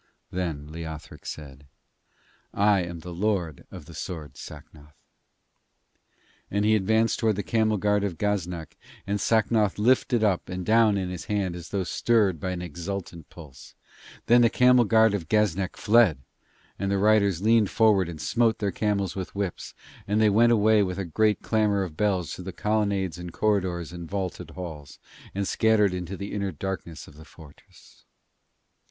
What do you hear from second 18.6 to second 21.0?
camels with whips, and they went away with